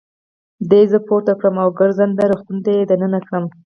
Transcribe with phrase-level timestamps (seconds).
[0.69, 3.45] دوی زه پورته کړم او ګرځنده روغتون ته يې دننه کړم.